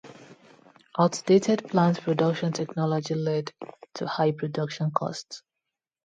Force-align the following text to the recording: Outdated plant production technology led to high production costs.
Outdated 0.97 1.69
plant 1.69 2.01
production 2.01 2.51
technology 2.53 3.13
led 3.13 3.53
to 3.93 4.07
high 4.07 4.31
production 4.31 4.89
costs. 4.89 5.43